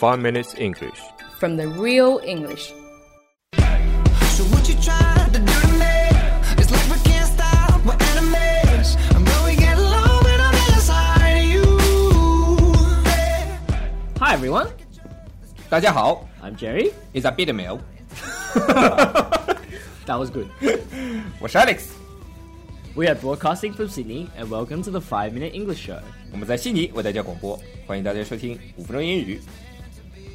[0.00, 0.99] Five Minutes English.
[1.39, 2.71] from the real English.
[4.37, 6.09] So what you trying to do to me?
[6.57, 8.95] It's like we can't stop, we're enemies.
[9.15, 11.65] And when we get low, and I'm inside of you.
[14.19, 14.67] Hi everyone,
[15.69, 16.91] 大家好 I'm Jerry.
[17.13, 17.79] ，Is a bit meal，
[20.05, 20.47] That was good.
[21.39, 21.81] 我是 Alex，
[22.95, 25.99] We are broadcasting from Sydney and welcome to the 5 Minute English Show.
[26.31, 29.41] 我们在悉尼为大家广播，欢迎大家收听五分钟英语。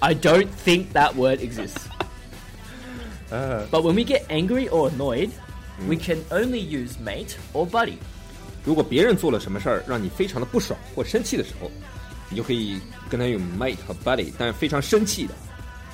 [0.00, 1.86] I don't think that word exists.
[3.30, 5.30] But when we get angry or annoyed,
[5.88, 7.98] we can only use mate or buddy.
[8.64, 11.70] 如果别人做了什么事儿让你非常的不爽或生气的时候，
[12.28, 15.34] 你就可以跟他用 mate 和 buddy，但是非常生气的。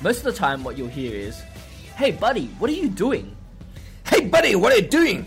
[0.03, 1.35] Most of the time, what you'll hear is,
[1.97, 3.25] Hey, buddy, what are you doing?
[4.05, 5.25] Hey buddy, what are you doing?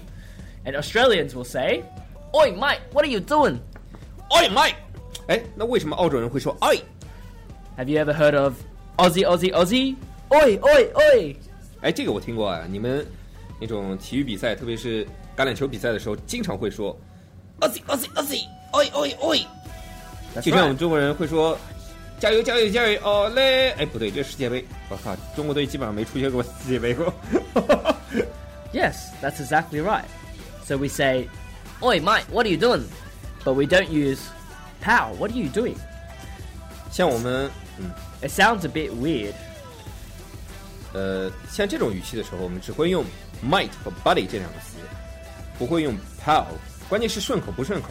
[0.66, 1.82] And Australians will say,
[2.34, 3.58] Oi, mate, what are you doing?
[4.30, 4.74] Oi mate。
[5.28, 6.80] 哎，那为什么澳洲人会说 oi？
[7.76, 8.54] Have you ever heard of
[8.96, 9.96] Aussie, Aussie, Aussie?
[10.30, 11.36] Oi, oi, oi!
[11.80, 12.64] 哎，这个我听过啊。
[12.70, 13.06] 你们
[13.60, 15.04] 那种体育比赛，特别是
[15.36, 16.96] 橄榄球比赛的时候，经常会说
[17.60, 19.46] Aussie Aussie Aussie oi oi oi，
[20.34, 20.68] That's 就像我 right.
[20.68, 21.58] 们中国人会说
[22.18, 23.70] 加油加油加油哦嘞！
[23.72, 24.64] 哎，不对，这是世界杯。
[24.88, 27.12] 我靠，中国队基本上没出现过世界杯过。
[28.72, 30.04] Yes, that's exactly right.
[30.66, 31.28] So we say,
[31.82, 32.84] Oi, mate, what are you doing?
[33.44, 34.20] But we don't use,
[34.80, 35.76] Pal, what are you doing?
[36.90, 39.34] 像我们，嗯， It sounds a bit weird.
[40.92, 43.04] 呃，像这种语气的时候，我们只会用
[43.42, 44.76] might 和 buddy 这两个词，
[45.58, 45.94] 不会用
[46.24, 46.44] pal。
[46.88, 47.88] 关键是顺口不顺口，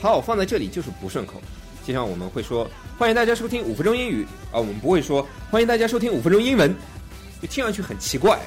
[0.00, 1.42] pal 放在这里就是不顺口。
[1.84, 6.74] 就像我们会说欢迎大家收听五分钟英语啊，我们不会说欢迎大家收听五分钟英文，
[7.42, 8.38] 就听上去很奇怪。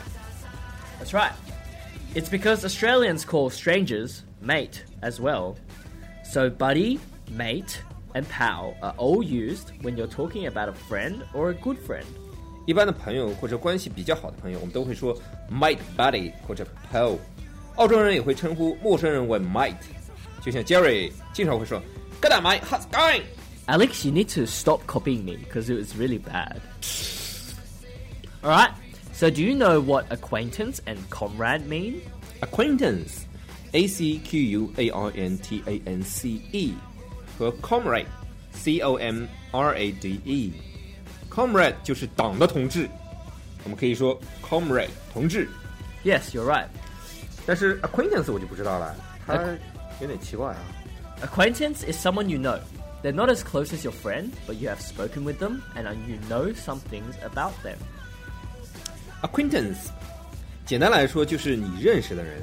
[1.04, 1.32] That's right.
[2.16, 5.56] It's because Australians call strangers mate as well.
[6.24, 7.82] So buddy, mate,
[8.14, 12.06] and pal are all used when you're talking about a friend or a good friend.
[12.66, 15.18] 一般的朋友或者关系比较好的朋友，我们都会说
[15.50, 17.18] might buddy 或者 pal。
[17.76, 19.78] 澳洲人也会称呼陌生人为 might，
[20.44, 21.82] 就像 Jerry 经常会说
[22.22, 22.62] Good day, mate.
[22.62, 23.22] How's it going?
[23.68, 26.60] Alex, you need to stop copying me because it was really bad.
[28.44, 28.72] Alright,
[29.16, 32.02] so do you know what acquaintance and comrade mean?
[32.42, 33.26] Acquaintance,
[33.74, 36.74] A C Q U A R N T A N C E，
[37.38, 38.08] 和 comrade,
[38.54, 42.90] C O M R A D E。comrade 就是党的同志，
[43.64, 45.48] 我们可以说 comrade 同志。
[46.04, 46.68] Yes, you're right.
[47.46, 49.36] 但是 acquaintance 我就不知道了，它
[50.00, 50.60] 有点奇怪啊。
[51.24, 52.60] Acquaintance is someone you know.
[53.04, 56.18] They're not as close as your friend, but you have spoken with them and you
[56.30, 57.78] know some things about them.
[59.22, 59.90] acquaintance，
[60.66, 62.42] 简单来说就是你认识的人，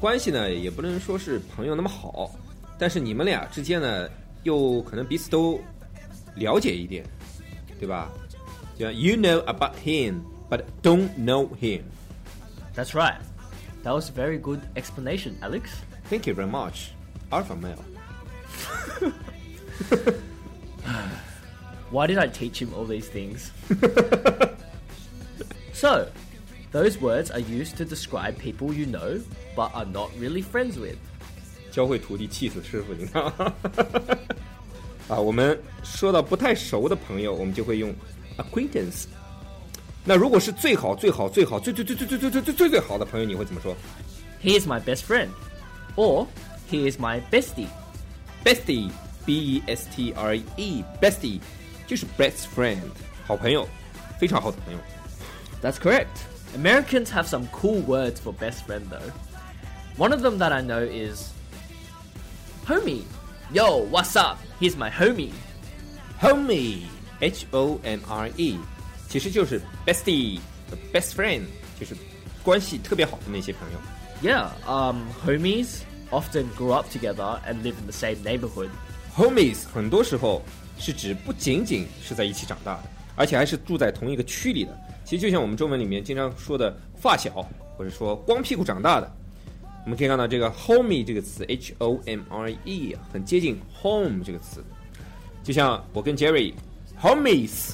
[0.00, 2.30] 关系呢也不能说是朋友那么好，
[2.78, 4.08] 但是你们俩之间呢
[4.42, 5.60] 又可能彼此都
[6.34, 7.04] 了解一点，
[7.78, 8.10] 对吧？
[8.78, 11.82] 就像 you know about him but don't know him。
[12.74, 13.18] That's right.
[13.82, 15.70] That was a very good explanation, Alex.
[16.08, 16.92] Thank you very much,
[17.30, 17.82] Alpha male.
[21.90, 23.50] Why did I teach him all these things?
[25.84, 26.06] so,
[26.72, 29.20] those words are used to describe people you know
[29.56, 30.96] but are not really friends with.
[31.70, 33.22] 教会徒弟气死师傅，你看。
[35.08, 37.94] 啊，我们说到不太熟的朋友，我们就会用
[38.36, 39.06] acquaintance。
[40.04, 43.76] 那如果是最好、最好、最好、最最最最最最最最最最好的朋友，你会怎么说
[44.42, 45.28] He is my best friend,
[45.96, 46.26] or
[46.70, 47.66] he is my bestie.
[48.44, 51.40] ？Bestie，B E S T R E，bestie
[51.86, 52.78] 就是 best friend，
[53.26, 53.68] 好朋友，
[54.18, 54.78] 非常好的朋友。
[55.60, 56.26] That's correct.
[56.54, 59.12] Americans have some cool words for best friend though.
[59.96, 61.30] One of them that I know is
[62.66, 63.02] homie.
[63.52, 64.38] Yo, what's up?
[64.58, 65.32] He's my homie.
[66.20, 68.58] Homie，H O M R E，
[69.08, 71.42] 其实就是 bestie，the best friend，
[71.78, 71.96] 就是
[72.42, 73.78] 关系特别好的那些朋友。
[74.22, 75.80] Yeah, um, homies
[76.10, 78.70] often grew up together and live in the same neighborhood.
[79.16, 80.42] Homies 很多时候
[80.78, 82.82] 是指不仅仅是在一起长大的，
[83.16, 84.78] 而且还是住在同一个区里的。
[85.04, 89.10] 其实就像我们中文里面经常说的发小，或者说光屁股长大的。
[89.84, 94.62] 我们可以看到这个 homie 这个词，H O M R E 啊，很接近 home 这个词。
[95.42, 96.52] 就像我跟 Jerry
[97.00, 97.72] homies，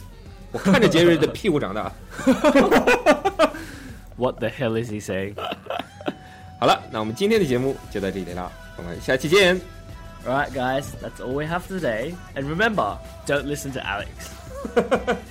[0.52, 1.92] 我看着 Jerry 的屁股长大。
[4.16, 5.34] What the hell is he saying?
[6.60, 9.60] 好了，那我们今天的节目就到这里了，我们下期见。
[10.24, 12.14] Alright, guys, that's all we have today.
[12.34, 12.96] And remember,
[13.26, 15.26] don't listen to Alex.